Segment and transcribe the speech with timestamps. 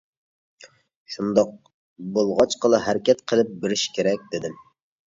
[1.15, 1.53] شۇنداق
[2.17, 4.63] بولغاچقىلا، ھەرىكەت قىلىپ بېرىش كېرەك دېدىم.